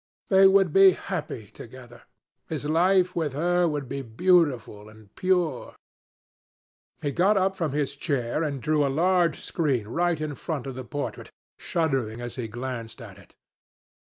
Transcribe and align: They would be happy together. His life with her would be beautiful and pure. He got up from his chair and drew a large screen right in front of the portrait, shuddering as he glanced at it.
They 0.29 0.47
would 0.47 0.73
be 0.73 0.93
happy 0.93 1.51
together. 1.53 2.01
His 2.49 2.65
life 2.65 3.15
with 3.15 3.33
her 3.33 3.67
would 3.67 3.87
be 3.87 4.01
beautiful 4.01 4.89
and 4.89 5.13
pure. 5.13 5.75
He 7.03 7.11
got 7.11 7.37
up 7.37 7.55
from 7.55 7.71
his 7.73 7.95
chair 7.95 8.41
and 8.41 8.59
drew 8.63 8.83
a 8.83 8.89
large 8.89 9.41
screen 9.43 9.87
right 9.87 10.19
in 10.19 10.33
front 10.33 10.65
of 10.65 10.73
the 10.73 10.83
portrait, 10.83 11.29
shuddering 11.59 12.19
as 12.19 12.35
he 12.35 12.47
glanced 12.47 12.99
at 12.99 13.19
it. 13.19 13.35